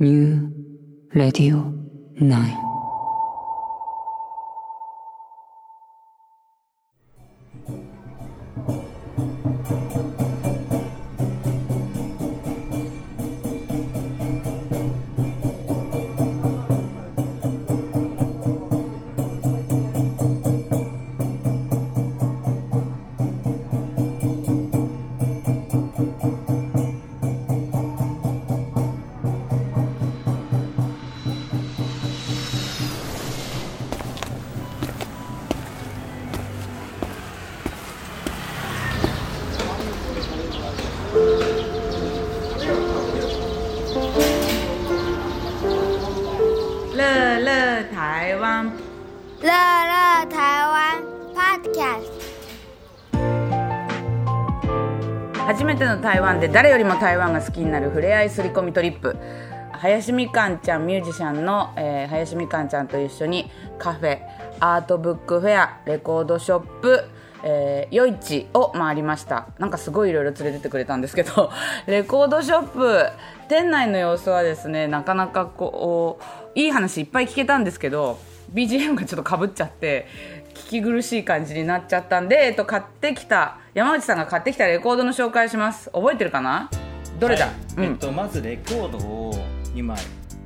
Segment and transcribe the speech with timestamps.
[0.00, 0.50] New
[1.12, 1.74] Radio
[2.18, 2.69] 9
[55.46, 59.16] 初めての台湾で誰よりも台湾が好きになるふれあいすり込みトリップ。
[59.72, 64.18] 林みかんちゃんミュージシャンの、えー林みかんちゃんと一緒にカフェ
[64.60, 67.04] アートブックフェアレコードショップ
[67.42, 69.48] えー、夜市を回りました。
[69.58, 71.50] なんかすごいいろいろ連れてってくれたんですけど
[71.86, 73.06] レコードショップ
[73.48, 76.18] 店内の様子はですねなかなかこ
[76.54, 78.18] ういい話いっぱい聞けたんですけど
[78.52, 80.06] BGM がちょっとかぶっちゃって
[80.70, 85.90] き苦しい感じになっちゃったんで、えっと、買ってきた山内さんが買ってきたレコードの紹介します。
[85.90, 86.70] 覚えてるかな？
[87.18, 87.54] どれだ、はい。
[87.76, 87.84] うん。
[87.84, 89.34] えっと、まずレコードを
[89.74, 89.98] 2枚。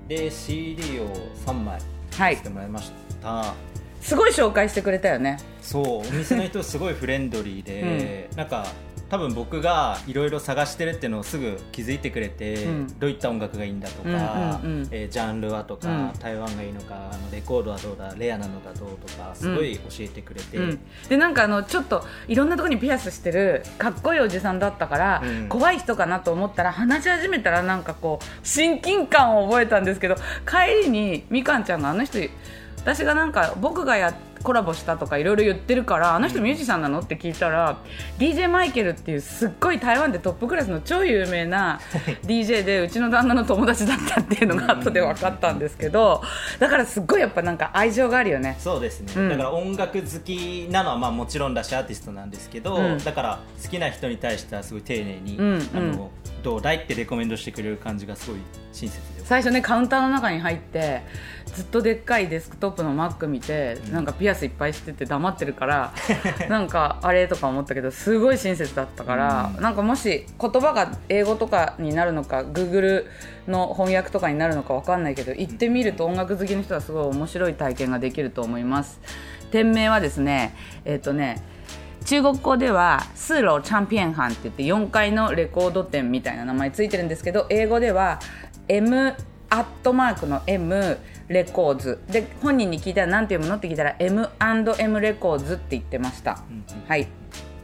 [0.08, 1.08] で CD を
[1.46, 1.80] 3枚。
[2.16, 2.36] はい。
[2.36, 3.54] してもらいました、
[4.00, 5.38] すごい紹介してくれたよね。
[5.60, 6.08] そう。
[6.08, 8.66] お店の人すごいフレンドリーで、なんか
[9.14, 12.98] 多分僕がいろいろ探してるっていうのをすぐ気づいてくれて、うん。
[12.98, 14.88] どういった音楽がいいんだとか、うんうんうん。
[14.90, 16.12] えージャンルはとか、うん。
[16.18, 25.48] 台湾がいいのかあのレコードはどうだレアなのがどうとかすごい教えてくれて、うん、でなんかあのちょっといろんなところにピアスしてるかっこいいおじさんだったから、うん。
[25.48, 32.18] 怖い人かなと思ったら話し始めたらなんかこう親近感を覚えたんですけど帰りにみかんちゃんがあの人
[32.84, 37.78] 私がなんか僕がやコラボしたとかいろいろ言ってるからあの人ミュージシャンなのって聞いたら
[38.18, 41.80] DJ マイケルっていうすっごい台湾でトップクラスの超有名な
[42.24, 46.22] DJ でうちの旦那の友達だったっていうのが 後で分かったんですけど
[46.58, 48.56] だからすっごいやっぱなんか愛情があるよね。
[48.58, 49.28] そうですね、うん。
[49.30, 52.98] だから音楽好きなのはまあもちろんだしアーティストなんですけど、うん。
[52.98, 55.70] だから好きな人に対してはすごい丁寧に、うん。
[55.74, 56.10] あの
[56.44, 58.40] どうだいってレコメンドしてくれる感じがすごい
[58.72, 59.24] 親切で。
[59.24, 61.00] 最初ねカウンターの中に入って
[61.46, 65.94] ずっとでっかいデスクトップの Mac 見て、なんかピアスいっぱいしてて黙ってるから
[66.50, 69.62] なんかあれとか思ったけどすごい親切だったから、うん。
[69.62, 73.06] なんかもし言葉が英語とかになるのか Google
[73.48, 79.00] の翻訳とかになるのかわかんないけど行ってみると音楽好きの人はすごい面白い体験ができると思います。
[79.50, 81.40] 店名はですねえっ、とね
[82.04, 88.20] 中国語では「スーローチャンピオンハン」って言って4階のレコード店みたいな名前ついてるんですけど英語では
[88.68, 89.14] M
[89.48, 90.98] アットマークの M
[91.28, 92.00] レコーズ。
[92.08, 93.56] で本人に聞いたら何て読むの？
[93.56, 96.64] って聞いたら M&M レコーズって言ってました、うんうん。
[96.86, 97.08] はい。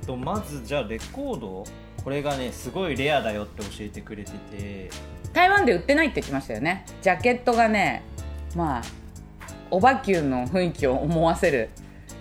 [0.07, 1.65] とまずじゃあレコード？
[2.03, 4.91] これがねすごいレアだよって教えてくれてて。
[5.35, 6.87] 台湾で売ってないって言ってましたよね。
[7.03, 8.03] ジャケットがね
[8.57, 8.83] まあ
[9.71, 11.69] オバ Qの雰囲気を思わせる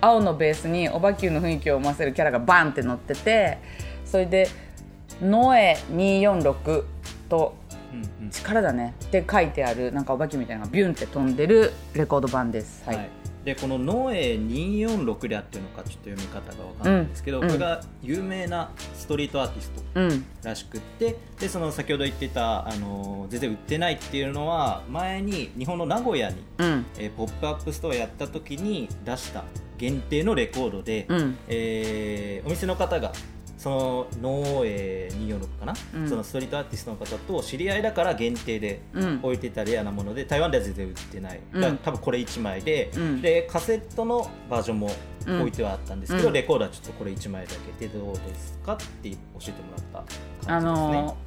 [0.01, 3.57] 青のベースにオバ Qの雰囲気を思わせるキャラがバンって乗ってて
[4.05, 4.47] それで
[5.21, 6.83] 「ノエ246」
[7.29, 7.55] と
[7.93, 8.29] うんうん。
[8.29, 8.93] 力だね。
[9.05, 12.83] って書いてあるなんかお化けみたいなのがビュンって飛んでるレコード版です。
[12.85, 13.09] はい、はい。
[13.43, 17.47] でこの「ノエ246」であってるのかちょっと読み方がわかんないんですけど、うん。
[17.47, 20.25] これが有名なストリートアーティストうん。
[20.43, 26.85] らしくってでその先ほど言ってたあの全然売ってないっていうのは前に日本の名古屋に、うん。
[26.97, 29.43] えーポップアップストアやった時に出した
[29.79, 31.37] 限定のレコードで、うん。
[31.47, 33.11] えーお店の方が
[33.57, 36.07] そのノーエー246かな、うん。
[36.09, 39.19] そのストリートアーティストの方と知り合いだから限定でうん。
[39.21, 41.77] 置いてたレアなもので台湾では全然売ってない、うん。
[41.79, 43.21] 多分これ1枚で,、うん。
[43.21, 44.91] でカセットのバージョンも
[45.27, 46.33] うん置いてはあったんですけど、うん。
[46.33, 48.73] レコードはちょっとこれ1枚だけでどうですか？
[48.75, 49.57] って教えても
[49.93, 50.05] らっ
[50.45, 51.01] たあ感じですね。
[51.01, 51.17] の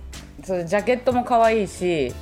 [0.42, 2.12] ーそれジャケットも可愛いし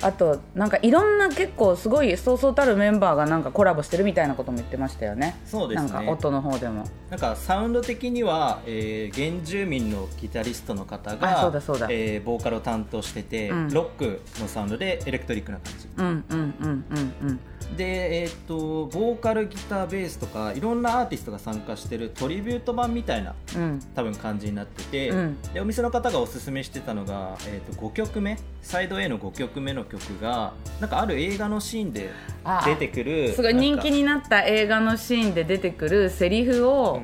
[0.00, 5.36] あとなんかいろんな結構すごいそうそうたるメンバーがなんかコラボしてるみたいなことも言ってましたよね。
[5.44, 5.92] そうですね。
[5.92, 6.84] なんか音の方でも。
[7.10, 11.88] なんかサウンド的には、えー原住民のギタリストの方があそうだそうだ。
[11.90, 13.70] えーボーカルを担当してて、うん。
[13.70, 15.88] ロックのサウンドでエレクトリックな感じ。
[15.96, 17.40] うんうんうんうんうん
[17.76, 23.80] で、えー、とボーカルギターベースとかいろんなアーティストが参加してるトリビュート版みたいなうん。
[23.94, 25.42] 多分感じになってて、うん。
[25.52, 32.10] でお店の方がおすすめしてたのが、えー、と5曲目サイド A の5曲目の曲がなんかある映画のシーンで
[32.44, 37.02] あ出てくるすごい人気にになった映画のシーンで出てくるセリフを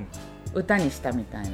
[0.54, 1.50] 歌にしたみたいな、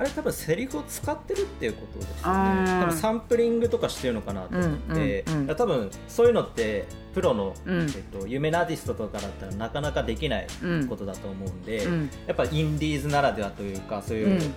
[0.00, 2.64] あれ多分セリフを使ってるっていうことですよね。
[2.80, 5.56] 多分サンプリングとかしてるのかなと思って、うんうんうん。
[5.56, 7.82] 多分そういうのってプロの、うん。
[7.82, 12.10] えっと、有名なアーティストとかだったらなかなかできないうんことだと思うんで、うん。
[12.26, 14.54] やっぱインディーズならではというかそういう、うん。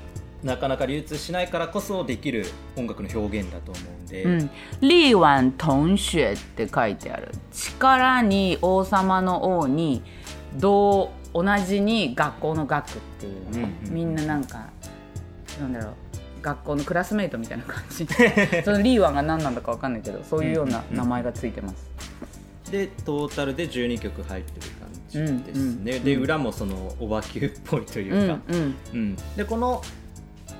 [0.47, 2.45] なかなか流通しないからこそできる
[2.77, 4.49] 音楽の表現だと思うんで、うん、
[4.79, 7.31] リーワン同学って書いてある。
[7.51, 10.01] 力に王様の王に
[10.57, 13.93] 同同じに学校の学っていうね、うんうんうん。
[13.93, 14.69] みんななんか
[15.59, 15.93] なんだろう
[16.41, 18.05] 学校のクラスメイトみたいな感じ。
[18.65, 21.89] そのリーワンが何なんだかわかんないけどそういうような名前がついてます、
[22.69, 28.75] でトータルで12曲入ってる感じですね、で裏もそのおばきゅうっぽいといううんか、うん。
[28.93, 29.81] うん、でこの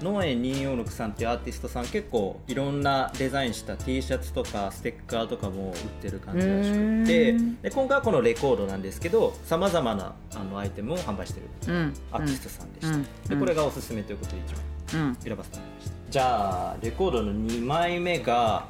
[0.02, 6.76] ノエ246さんっていうアーティストさん結構いろんなデザインした T シャツとかステッカーとかも売ってる感じらしく
[7.08, 7.32] て。
[7.32, 7.62] うーん。
[7.62, 11.94] で今回はこのレコードなんですけどさまざまなあのアイテムを販売してるうん。
[12.12, 13.04] アーティストさんでした、うん。
[13.04, 15.94] でこれがおすすめということで一枚うん選ばせてもらいました。
[16.10, 18.68] じゃあレコードの2枚目が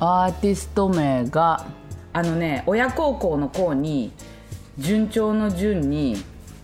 [0.00, 1.66] アーティスト名が
[2.12, 4.12] あのね親孝行の孝に
[4.78, 6.16] 順調の順に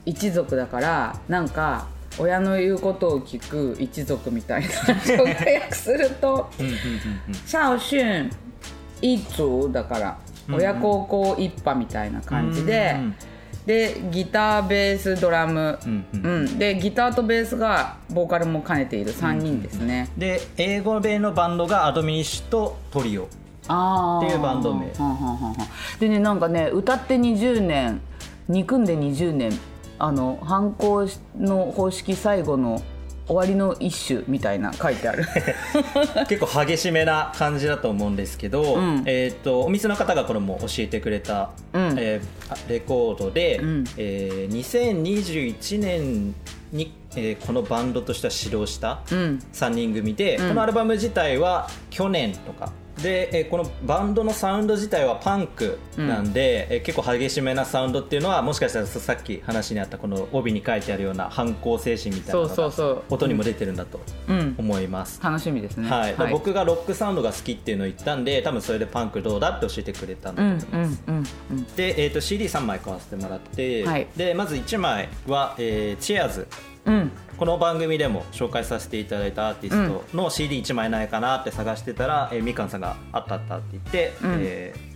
[0.06, 1.86] 一族だからなんか
[2.18, 4.68] 親の言うことを聞く一族みたいな
[5.06, 6.50] 直訳すると
[7.46, 8.30] シャオシュン
[9.00, 10.18] 一族だから
[10.50, 13.14] 親孝行一派みたいな感じで、うん
[13.66, 16.58] でギターベースドラム、うんううん。
[16.58, 23.24] でギターとベースがボーカルも兼ねている3人ですね、で英語米のバンドがアドミニッシュとトリオ。
[23.24, 23.26] っ
[23.64, 24.92] ていうバンド名。
[26.00, 28.00] でねなんかね歌って20年
[28.48, 29.52] 憎んで20年
[29.98, 31.06] あの犯行
[31.38, 32.82] の方式最後の
[33.26, 35.24] 終わりの一種みたいな書いてある。
[36.28, 39.02] 結構激しめな感じだと思うんですけど、ん。
[39.06, 41.94] えー、とお店の方がこれも教えてくれた、うん。
[41.98, 43.84] えーあレコードで、ん。
[43.96, 46.34] えー2021年
[46.72, 49.38] に、えーこのバンドとしては始動したうん。
[49.52, 64.54] 3人組で、このアルバム自体は去年とかで、えーこのバンドのサウンド自体はパンクなんで、えー結構激しめなサウンドっていうのはもしかしたらささっき話にあったこの帯に書いてあるような反抗精神みたいなのが音にも出てるんだとうん。
[64.58, 65.20] 思います。
[65.22, 65.88] 楽しみですね。
[65.88, 71.64] はい、僕がロックサウンドが好きっていうのを言ったんで多分それでパンクどうだって教えてくれたんだうんと思います、うんうんうん。
[71.76, 74.06] で、えー、と CD3 枚買わせてもらって、はい。
[74.16, 76.46] でまず1枚は、えーチェアーズ
[76.86, 77.10] うん。
[77.36, 84.36] この番組でも紹介させていただいたアーティストの CD1 枚ないかなって探してたら、えーみかんさんがあったあったって言って、うん。
[84.40, 84.92] えー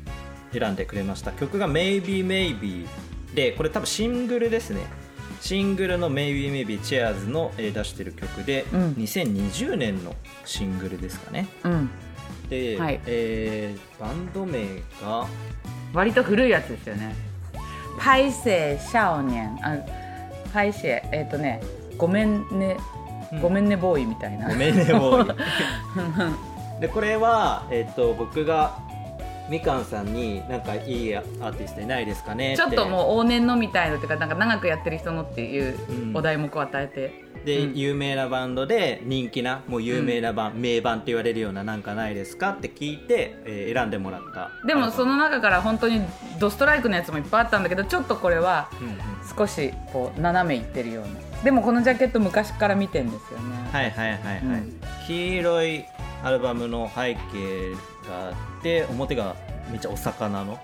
[0.53, 1.33] 選んでくれました。
[1.33, 2.87] 曲が「Maybe Maybe」
[3.35, 4.81] でこれ多分シングルですね。
[5.41, 8.81] シングルの「Maybe Maybe チェアーズの、えー出してる曲で、うん。
[8.93, 11.49] 2020年のシングルですかね。
[11.65, 11.91] うん。
[12.49, 13.01] で、はい。
[13.07, 14.65] えーバンド名
[15.03, 15.27] が
[15.93, 17.15] 割と古いやつですよね
[17.99, 19.77] 「パイセイ少年」あ
[20.57, 21.61] パイセイえっ、とね
[21.99, 22.79] ごめんね、
[23.43, 24.49] ごめんねボーイみたいな。
[24.49, 25.35] ごめんねボー
[26.79, 26.81] イ。
[26.81, 28.79] でこれは、えっと僕が
[29.51, 36.17] みかんさんになんかいいアーティストいないですかねちょっともう往年のみたいのっていうかなんか長くやってる人のっていううん。
[36.17, 37.77] お題目を与えて、で、うん。
[37.77, 44.51] 有名なバンドで人気なもう有名なバン、名盤って言われるようななんかないですかって聞いて、えー選んでもらった。
[44.67, 46.01] でもその中から本当に
[46.39, 51.11] ドストライクのやつもいっぱいあったんだけどちょっとこれはうんうん少しこう斜めいってるような。
[51.45, 54.81] でもこのジャケット昔から見てんですよね、はいはいはいはい、うん。
[55.07, 55.85] 黄色い
[56.25, 57.73] アルバムの背景
[58.09, 59.37] があって表が
[59.71, 60.59] めっちゃお魚の。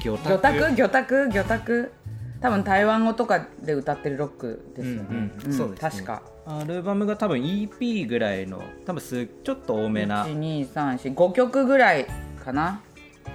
[0.00, 0.74] 魚拓。
[0.74, 1.28] 魚拓？
[1.30, 1.92] 魚拓？
[2.40, 5.52] 多分台湾語とかで歌ってるロックですよね、うんうん。
[5.52, 5.90] そうですね。
[5.90, 6.22] 確か。
[6.46, 10.24] アルバムが多分 EP ぐらいの多分すちょっと多めな。
[10.24, 12.06] 12345曲ぐらい
[12.42, 12.80] かな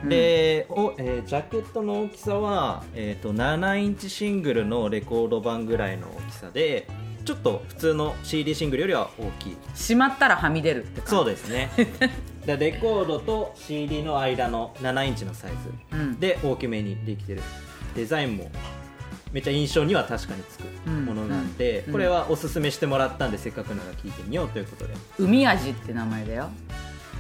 [0.06, 6.88] で、おえージャケットの大きさは、えー、と7インチシングルのレコード版ぐらいの大きさで
[7.26, 9.58] ちょっと普通の CD シングルよりは大きい。
[9.76, 11.12] しまったらはみ出るって感じ。
[11.12, 11.70] そうですね。
[12.46, 15.52] でレコードと CD の間の7インチのサイ
[15.92, 15.98] ズ。
[15.98, 16.20] うん。
[16.20, 17.42] で大きめにできてる。
[17.96, 18.52] デザインも
[19.32, 21.94] めっちゃ印象には確かにつくものなんで、うん。
[21.94, 24.94] これはおすすめしてもらったんでせっかくなら聞いてみようということで。
[25.18, 26.50] 海味って名前だよ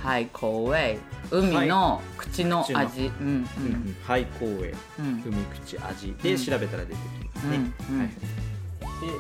[0.03, 0.99] はいコーウェイ
[1.31, 3.95] 海の口の口の味、うんうん。
[4.03, 5.23] 廃校へうん。
[5.25, 6.13] 海口味。
[6.21, 7.57] で調べたら出てきますね、
[7.89, 7.99] うんうん。
[8.01, 8.07] はい。
[8.09, 8.15] で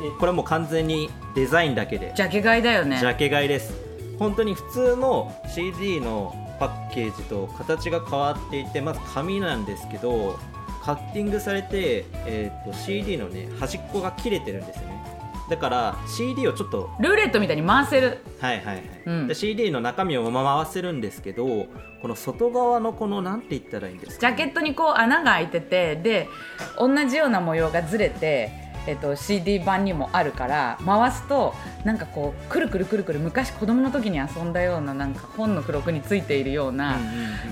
[0.07, 2.11] えこれはもう完全にデザインだけで。
[2.17, 2.99] ジャケ買いだよね。
[2.99, 3.73] ジャケ買いです。
[4.19, 10.37] 本当に普通の CD のパッケージと形が変わっていてまず紙なんですけど
[10.83, 14.92] カッティングされて、えー、と CD のね端っこが切れてるんですよね
[15.49, 18.19] だから CD をちょっとルーレットみたいに回せる。
[18.39, 19.27] はいはいはい、うん。
[19.27, 21.67] で CD の中身を回せるんですけど
[22.01, 26.27] この外側のこのなんて言ったらいいんですかジャケットにこう穴が開いててで
[26.77, 31.53] 同じような模様がずれてえっと、CD 版にもあるから回すと
[31.85, 36.97] なんかこうくるくるくるくる昔子供の時に遊んだようななんか本の付録についているような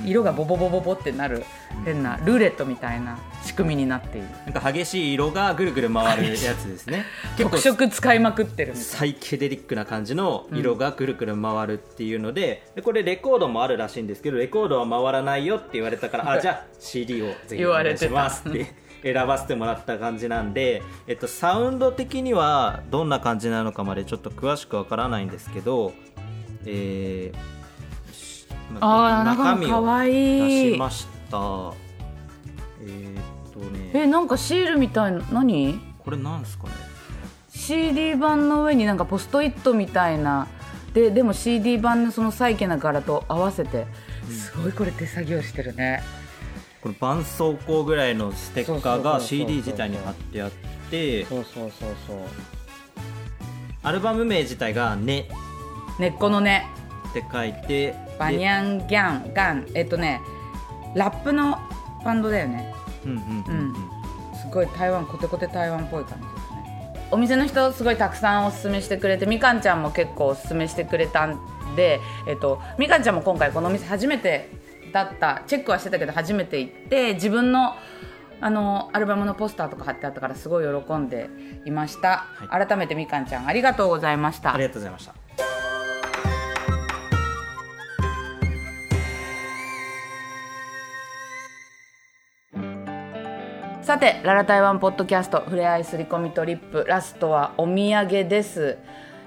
[0.06, 1.44] 色がボボボボボってなる
[1.86, 4.28] 変なルーレットみたいな仕組みになっている。
[4.46, 7.06] なんか激しい色がぐるぐる回るやつですね。
[7.40, 25.94] 特色使いまくってるサイケデリックな感じの色がぐるぐる回るっていうので,、でこれレコードもあるらしいんですけどレコードは回らないよって言われたからあじゃあ CD をぜひお願いしますって選ばせてもらった感じなんで、えっと、サウンド的にはどんな感じなのかまでちょっと詳しくわからないんですけど、
[26.66, 31.38] えー、あ中身を出しました。
[32.82, 33.92] えー、っとね。
[33.94, 35.80] えなんかシールみたいな何？
[36.00, 36.74] これなんですかね
[37.50, 40.48] ？CD 版の上になんかポストイットみたいな。
[40.94, 43.88] ででも CD 版のそのサイケな柄と合わせて。
[44.32, 46.02] すごいこれ手作業してるね、
[46.82, 50.52] この絆創膏ぐらいのステッカーが CD 自体に貼ってあっ
[50.90, 52.18] てそうそうそうそう
[53.84, 55.28] アルバム名自体が「ね」
[56.00, 56.68] 根っこのね。
[57.10, 59.68] って書いてバニャンギャンガン。
[59.74, 60.22] えっとね
[60.96, 61.60] ラップの
[62.04, 62.74] バンドだよね。
[63.06, 63.74] うんうんうん、
[64.32, 67.08] うん、すごい台湾コテコテ台湾っぽい感じですね。
[67.12, 71.38] お店の人すごいたくさんおすすめしてくれてみかんちゃんも結構おすすめしてくれたん
[71.76, 74.50] で、えっと、みかんちゃんも今回このお店初めて
[74.92, 77.76] だったチェックはしてたけど初めて行って自分の
[78.44, 81.30] あのアルバムのポスターとか貼ってあったからすごい喜んで
[81.64, 84.56] いました、はい、改めてみかんちゃんありがとうございました。
[84.56, 85.14] ありがとうございました。
[93.84, 98.78] さてララ台湾ポッドキャストふれあいすり込みトリップラストはお土産です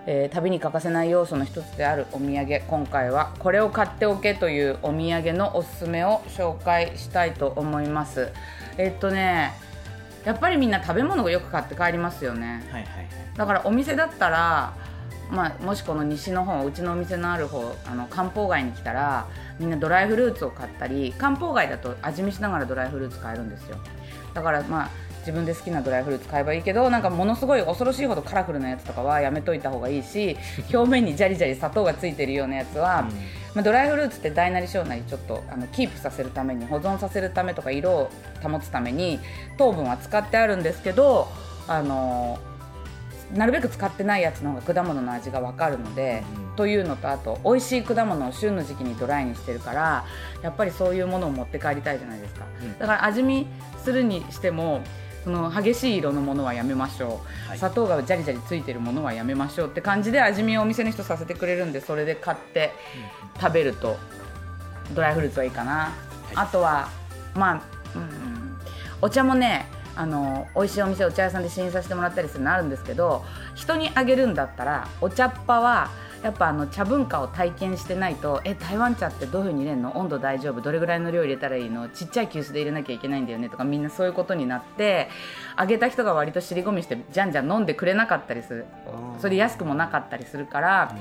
[0.06, 2.62] えー、旅に欠かせない要素の一つであるお土産。
[2.68, 8.30] 今回はこれを買っておけというお土産のおすすめを紹介したいと思います。
[8.76, 9.52] えー、っとね
[10.25, 14.75] やっぱりみんな食べ物をよく買って帰りますよね、はいはいはい、だからお店だったら
[15.30, 19.26] まあ、もしこの西の方うちのお店のある方あの漢方街に来たら
[19.58, 23.78] みんなドライフルーツを買ったり漢方街だと味見しながらドライフルーツ買えるんですよ。
[24.34, 24.90] だからまあ
[25.25, 30.37] 自分で好きなドライフルーツ買えばいいけどなんかものすごい恐ろしいほどカラフルなやつとかはやめといた方がいいし
[30.73, 33.07] 表面にジャリジャリ砂糖がついてるようなやつは、うん、
[33.54, 38.11] まあ、ドライフルーツって大なり小なりちょっとあのキープさせるために保存させるためとか色を
[38.43, 39.19] 保つために
[39.57, 41.28] 糖分は使ってあるんですけど
[41.66, 42.38] あの
[43.33, 50.04] なるべく使ってないやつの方が果物の味が分かるので、うん、というのとあと美味しい果物を旬の時期にドライにしてるから
[50.43, 53.47] やっぱりそういうものを持って帰りたいじゃないですか、うん、だから味見
[53.83, 54.83] するにしても
[55.25, 62.73] その激しい色のものはやめましょう、はい、砂糖がジャリジャリついてるものはやめましょうって感じで味見をお店の人させてくれるんでそれで買って
[63.40, 63.97] 食べると
[64.95, 65.93] ドライフルーツはいいかな、はい、
[66.35, 66.88] あとは
[67.35, 67.62] まあ、
[67.97, 68.57] うん、
[69.00, 69.66] お茶もね
[69.97, 75.90] あの美味しいお店お茶屋さんで試飲させてもらったりするのあるんですけど人にあげるんだったらお茶っ葉は
[76.25, 79.97] やっぱあの茶文化を体験してないとえ台湾茶ってどういうふうに入れるの？
[79.99, 80.62] 温度大丈夫？
[80.62, 81.90] どれぐらいの量入れたらいいの？
[81.90, 85.11] ちっちゃい急須で入れなきゃいけないんだよねとかみんなそういうことになって
[85.54, 88.64] あげた人が割と尻込みしてじゃんじゃん飲んでくれなかったりする。
[89.21, 90.97] それ安くもなかったりするから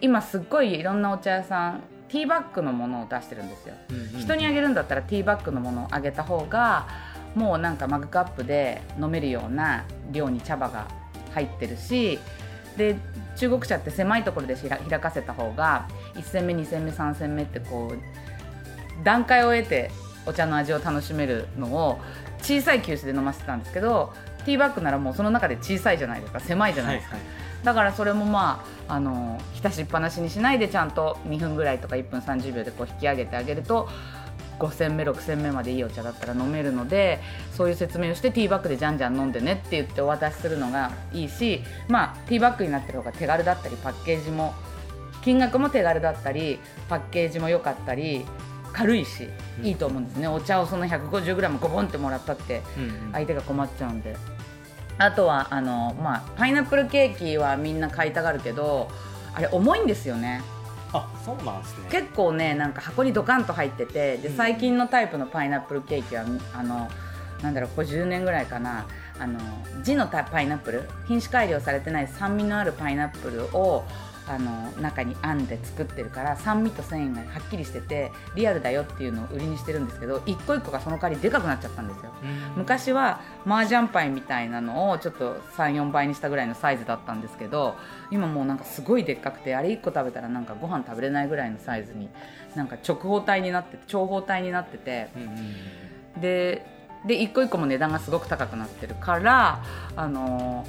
[0.00, 3.74] 今すっごいいろんなお茶屋さんティーバッグのものを出してるんですよ、
[4.16, 6.86] 人にあげるんだったらティーバッグのものをあげた方が
[7.34, 10.86] もうなんかマグカップで飲めるような量に茶葉が
[11.34, 12.18] 入ってるし
[12.78, 12.96] で
[13.38, 19.90] 中国茶って狭いところで開かせた方が1戦目2戦目3戦目ってこう段階を得て
[20.26, 21.98] お茶の味を楽しめるのを
[22.42, 24.12] 小さい急須で飲ませてたんですけど
[24.44, 27.30] ティーバッグならもうその中で小さいじゃないですか狭いじゃないですか、はいは
[27.62, 33.88] い、だからそれもまああの浸しっぱなしにしないでちゃんと2分ぐらいとか1分30秒でこう引き上げてあげると
[34.58, 37.20] 5戦目6戦目までいいお茶だったら飲めるので
[37.52, 44.54] そういう説明をしてティーバッグでじゃんじゃん飲んでねって言ってお渡しするのがいいしまあティーバッグになってる方が手軽だったりパッケージも
[45.22, 48.24] 金額も手軽だったりパッケージも良かったり
[48.72, 49.28] 軽いし
[49.62, 52.62] いいと思うんですね、お茶をその 150g ゴボンってもらったって
[53.12, 54.16] 相手が困っちゃうんで、
[54.98, 58.88] あとはあの、まあ、パイナップルケーキはみんな買いたがるけど
[59.34, 60.42] あれ重いんですよね
[60.92, 61.88] あそうなんですね。
[61.90, 66.88] 結構ねなんか箱にドカンと入っててで最近のタイプのパイナップルケーキはあの
[67.42, 68.86] なんだろうこれ10年ぐらいかな。
[69.20, 69.40] あの
[69.82, 70.88] 地のパイナップル？
[71.08, 73.84] 品種改良されてない酸味のあるパイナップルを
[74.28, 82.12] あの中に編んで作ってるから酸味と繊維がはっきりしててリアルだよっていうのを売りにしてるんですけど一個一個がその代わりでかくなっちゃったんですよ、
[82.56, 87.74] 昔は麻雀パイみたいなのをちょっと34倍にしたぐらいのサイズだったんですけど
[88.10, 92.08] 今もうなんかすごいでっかくてあれ1個食べたらなんかご飯食べれないぐらいのサイズに
[92.54, 95.08] なんか直方体になってて長方体になってて、
[96.20, 96.66] で
[97.06, 99.62] で一個一個も値段がすごく高くなってるから
[99.96, 100.66] あの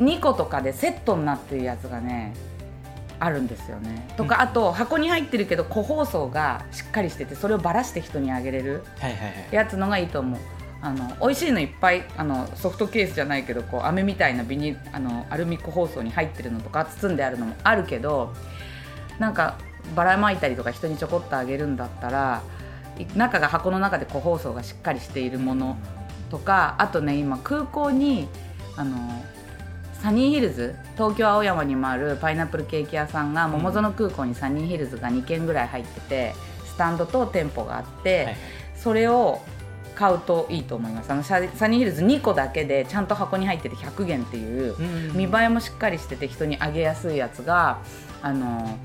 [0.00, 2.34] 2個とかでセットになってるやつがね
[3.20, 4.06] あるんですよね。
[4.16, 8.82] とか、あと箱に入ってるけど個包装がしっかりしててそれをばらして人にあげれる
[9.50, 10.40] やつのがいいと思う。
[10.80, 18.32] あの美味しいのいっぱいあのソフトケースじゃないけどこう飴みたいなビニあのアルミ個包装に入ってるのとか包んであるのもあるけど
[19.18, 19.58] なんか
[19.96, 22.42] ばらまいたりとか人にちょこっとあげるんだったら
[22.96, 25.76] い中が箱の中で個包装がしっかりしているもの
[26.30, 28.28] とかあとね今空港に
[28.76, 28.96] あの
[30.02, 38.36] サニーヒルズ東京青山にもあるパイナップルケーキ屋さんが桃園空港にサニーヒルズが2軒ぐらい入っててスタンドと店舗があって、はい
[38.78, 39.40] それを
[39.94, 41.10] 買うといいと思います。
[41.10, 47.80] あのササニーヒルズ2個だけでちゃんと箱に入ってて100元っていううん見栄えもしっかりしてて人にあげやすいやつが
[48.22, 48.78] あの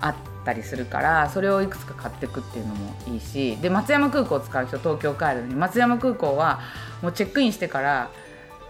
[0.00, 0.14] あっ
[0.46, 6.60] たりするからそれをいくつか買っていくっていうのもいいしで松山空港を使う人東京帰るのに松山空港は
[7.02, 8.10] もうチェックインしてから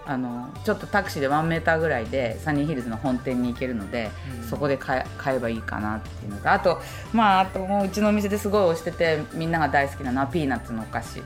[0.07, 4.11] あのちょっとタクシーで1メーターぐらいでサニーヒルズの本店に行けるので、
[4.49, 6.81] そこで買え買えばいいかなっていうのとあと
[7.13, 11.23] まああともううちのお店ですごい推しててみんなが大好きなのはピーナッツのお菓子。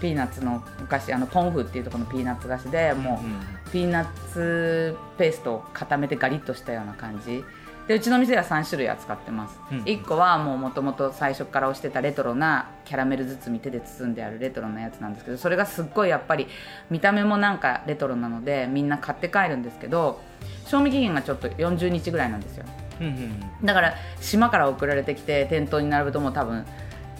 [0.00, 3.40] ピーナッツのお菓子あのポンフっていうところのピーナッツ菓子でもう、うん。
[3.70, 7.44] ピーナッツペーストを固めてガリッとしたような感じ
[7.90, 16.46] でうちの店は3種類扱ってます、うん1個はもともと最初から推してたレトロなキャラメル包み手で包んであるレトロなやつなんですけどそれがすっごいやっぱり
[16.88, 20.20] 見た目もなんかレトロなのでみんな買って帰るんですけど
[20.66, 22.64] 賞味期限がちょっと40日ぐらいなんですよ。
[23.00, 26.64] うんうんだから島から送られてきて店頭に並ぶともう多分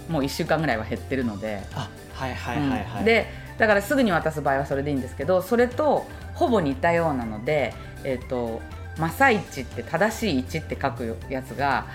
[0.08, 1.64] もう1週間ぐらいは減ってるので。
[1.74, 3.04] あはいはいはいはい、うん。
[3.04, 3.26] で
[3.58, 7.74] だからすぐに渡す場合はそれでいいんですけどそれとほぼ似たようなので
[8.04, 8.62] えっ、と
[9.00, 11.86] マサイチって正しい位置って書くやつが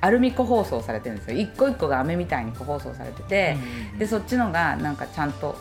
[0.00, 1.38] アルミ個包装されてるんですよ。
[1.38, 5.56] 一個一個が飴みたいに個包装されてて、うんうんでそっちのがなんかちゃんと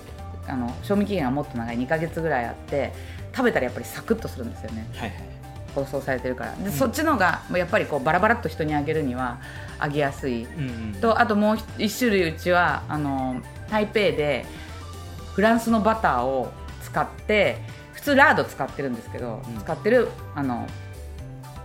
[0.48, 1.77] あの賞味期限がもっと長い。
[1.77, 2.94] 2ヶ月ぐらいあって
[3.32, 4.88] 食べたらやっぱりサクッとするんですよね。
[4.96, 5.38] はいはい
[5.75, 6.56] 包装されてるから。
[6.56, 9.39] で、そっちのがやっぱりこうバラバラっと人にあげるには
[9.77, 10.46] あげやすい。
[10.46, 11.01] うんうん。
[11.01, 14.46] とあともう一種類うちはあの台北で
[15.34, 16.51] フランスのバターを
[16.82, 17.58] 使って
[17.94, 19.60] 普通ラード使ってるんですけど、うん。
[19.60, 20.68] 使ってるあの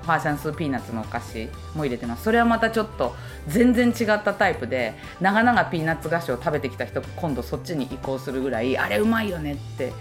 [0.02, 2.24] ファーシャンスピーナッツのお菓子も入れてます。
[2.24, 3.14] それはまたちょっと
[3.48, 9.92] 全然違ったタイプで長々ピーナッツ菓子を食べてきた人今度そっちに移行するぐらいあれうまいよねって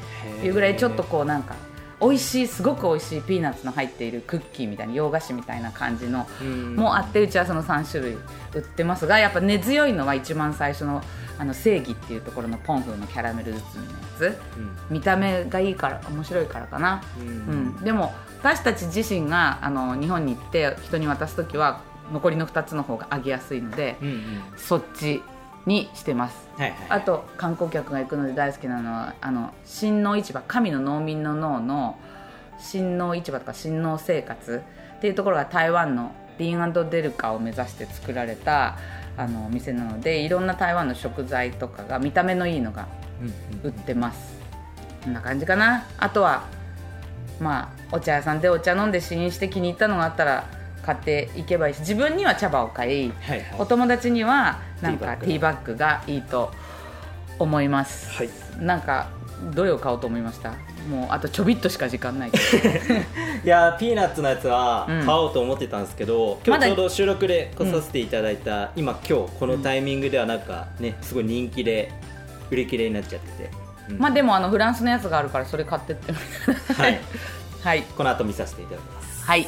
[0.44, 1.56] いうぐらいちょっとこうなんか
[2.02, 6.28] 美味しいすごく美味しいピーナッツの入っているクッキーみたいな洋菓子みたいな感じの
[6.76, 8.18] もあってうちはその3種類
[8.56, 11.04] 売ってますがやっぱ根強いのは一番最初の
[11.38, 14.38] あの正義っていうところのポンフのキャラメル包みのやつ。
[14.58, 14.78] うん。
[14.90, 17.30] 見た目がいいから面白いからかな、ううん。
[17.70, 24.42] ん、でも私たち自身があの日本に行って人に渡す時は残りの2つの方が揚げやすいので、うんうん。
[24.58, 25.22] そっち
[25.66, 26.50] にしてます。
[26.58, 26.78] はいはい。
[26.90, 31.98] あと観光客が行くので大好きなのはあの新農市場神の農民の農の
[32.60, 34.62] 新農市場とか新農生活
[34.98, 38.78] っていうところが台湾のリーンデルカを目指して作られた
[39.22, 42.88] あのお店なのでいろんな台湾の食材とかが見た目のいいのが
[43.22, 44.40] うん売ってます。
[45.04, 45.86] こんな感じかな。
[45.98, 46.46] あとは
[47.40, 50.50] まあお茶屋さんでお茶飲んで試飲して気に入ったのがあったら
[50.84, 53.60] 買っていけばいいし自分には茶葉を買いはいはい。
[53.60, 56.52] お友達にはなんかテティーィーバッグがいいと
[57.38, 58.30] 思います、はい。
[58.60, 59.08] なんか
[59.54, 60.52] どれを買おうと思いました？
[60.90, 62.32] もうあとちょびっとしか時間ない。
[62.32, 65.06] け どいやーピーナッツのやつはうん。
[65.06, 71.92] 買おうと思ってたんですけど、今まだ日ちょうど収録で来させていただいた、今今日このタイミングではなんかねすごい人気で
[72.50, 73.50] 売り切れになっちゃってて、
[73.90, 73.98] うん。
[74.00, 76.14] まあでもあのフランスのやつがあるからそれ買ってって。
[76.74, 77.00] はい。
[77.64, 77.84] はい。
[77.98, 79.01] この後見させていただきます
[79.32, 79.48] はい。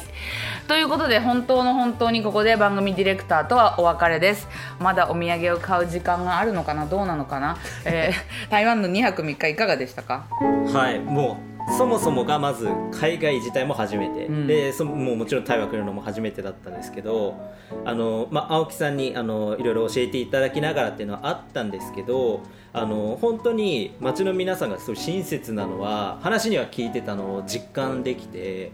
[0.66, 4.48] ということで本当の本当にここで番組ディレクターとはお別れです。
[4.80, 8.14] まだお土産を買う時間があるのかなどうなのかな、えー
[8.50, 10.24] 台湾の2泊3日いかがでしたか？
[10.72, 11.00] はい。
[11.00, 11.36] も
[11.68, 14.46] うそもそもがまず海外自体も初めて、うん。
[14.46, 17.34] でそもうもちろん台湾来るのも初めてだったんですけど
[17.84, 22.40] あの、まあ、青木さんにあのいろいろ教えていただきながらっていうのはあったんですけど
[22.72, 28.72] あの本当に街の皆さんがすごい親切なのは話には聞いてたのを実感できて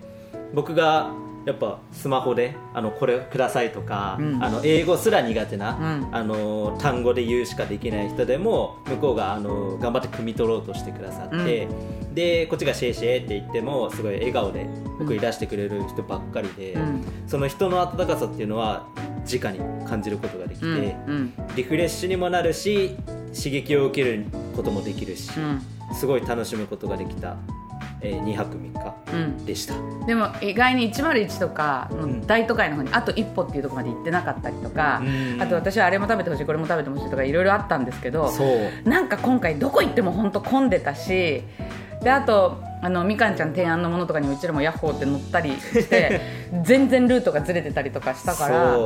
[0.54, 1.12] 僕が
[1.46, 4.44] やっぱスマホであのこれくださいとか、うん。
[4.44, 6.14] あの英語すら苦手な、うん。
[6.14, 11.66] あの単語で言うしかできない人でも向こうがあの頑張って汲み取ろうとしてくださって、
[12.12, 14.66] でこっちがシェイシェイって言ってもすごい笑顔で
[15.00, 17.04] 送り出してくれる人ばっかりで、うん。
[17.26, 18.86] その人の温かさっていうのは
[19.24, 20.74] 直に感じることができて、うん。
[20.74, 21.32] うん。
[21.56, 22.96] リフレッシュにもなるし
[23.34, 25.62] 刺激を受けることもできるし、うん。
[25.94, 27.38] すごい楽しむことができた
[28.02, 28.60] えー2泊3
[29.12, 29.38] うん。
[29.40, 29.74] 日でした、
[30.06, 31.90] でも意外に101とか
[32.26, 35.04] 大都会の方にあと一歩っていうところまで行ってなかったりとか、う
[35.36, 35.42] ん。
[35.42, 38.30] あと私はあれも食べてほしいこれも食べてほしいとかいろいろあったんですけど
[38.84, 41.42] なんか今回どこ行っても本当混んでたし
[42.02, 46.20] であとあのみかんちゃん提案のものとかにうちらもヤッホーって乗ったりして
[46.64, 48.78] 全然ルートがずれてたりとかしたから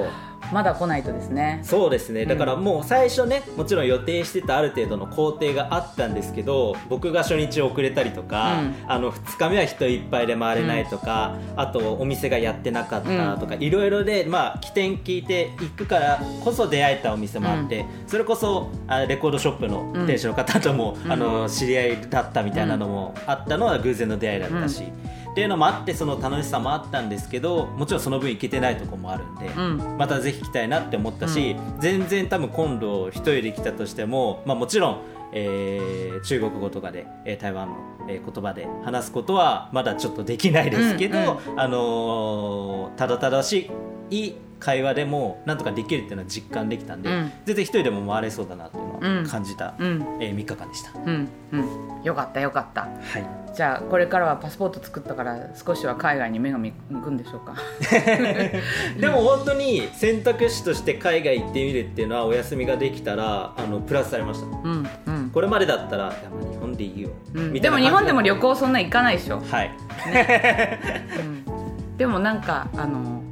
[0.52, 1.60] まだ来ないとですね。
[1.62, 2.26] そうですね。
[2.26, 8.74] だからもう最初ねもちろん予定してたある程度の工程があったんですけど僕が初日遅れたりとか、うん。
[8.86, 24.82] あの2日目は人いっぱいで回れないとか、あとお店がやってなかったとか、いろいろで、まあ、起点聞いていくからこそ出会えたお店もあって、それこそあレコードショップの店主の方とも、あの知り合いだったみたいなのもあったのは偶然の出会いだったし。
[24.82, 29.98] っていうのもあってその楽しさもあったんですけどもちろんその分行けてないとこもあるんで、ん。
[29.98, 35.00] またぜひ行きたいなって思ったし、全然多分今度一人で来たとしても、まあ、もちろん、
[35.32, 37.74] えー中国語とかで、えー台湾の、
[38.08, 43.68] えー言葉で話すことはまだちょっとできないですけど、うんあのーただただし
[44.10, 47.32] い会話でもなんとかできるっていうのは実感できたんで、うん。
[47.44, 50.02] 全然一人でも回れそうだなっていうのうんを感じた、うん。
[50.20, 50.90] えー3日間でした。
[50.98, 51.28] うん。
[51.52, 52.02] うん。
[52.04, 52.82] よかったよかった。
[52.82, 52.88] は
[53.18, 53.26] い。
[53.54, 57.54] じゃあこれからはパスポート作ったから少しは海外に目が向くんでしょうか？
[58.98, 64.46] でも本当に選択肢として海外行ってみるっていうのはお休みができたらあのプラスされました。
[64.46, 64.88] うん。
[65.06, 65.30] うん。
[65.32, 67.52] これまでだったらいやまあ日本でいいよ、うん。
[67.52, 69.70] でも日本でも旅行行そんな行かないでしょ、はい。
[71.18, 73.22] うん、でもなんかあの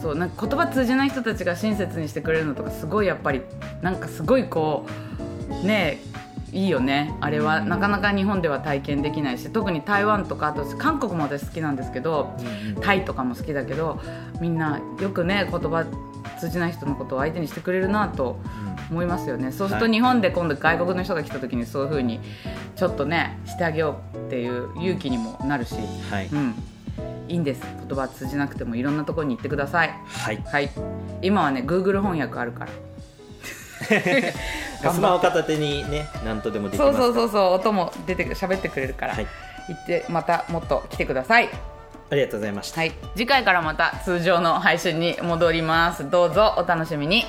[0.00, 3.42] そうなんか言葉通じない人たちが親切にしてくれるのとかすごいやっぱり
[3.82, 4.86] なんかすごいこ
[5.62, 5.98] うね
[6.52, 7.14] いいよね。
[7.20, 12.30] あれはなかなか日本では体験できないし特に台湾とかあと韓国も私好きなんですけど
[12.80, 14.00] タイとかも好きだけど
[14.40, 15.84] みんなよくね言葉
[16.40, 18.40] 通じない人のことを相手にしてくれるなと
[18.90, 19.52] 思いますよね。
[19.52, 19.92] そうするとはい。
[19.92, 22.20] 日本で今度外国の人が来た時にそういうふうに
[22.76, 25.74] ちょっとねしてあげようっていう勇気にもなるし、
[26.10, 26.54] はい、うん、
[27.28, 27.62] いいんです。
[27.88, 29.94] 言葉通じなくてもいろんなところに行ってください。
[30.06, 30.42] はい。
[30.44, 30.70] はい。
[31.22, 32.70] 今はね Google 翻訳あるから。
[34.92, 39.26] スマホ片手にね何とでもできますそうそうそうそう音も出てく喋ってくれるから、はい。
[39.68, 41.48] 行ってまたもっと来てください。
[42.10, 42.80] ありがとうございました。
[42.80, 42.92] はい。
[43.14, 46.10] 次回からまた通常の配信に戻ります。
[46.10, 47.24] どうぞお楽しみに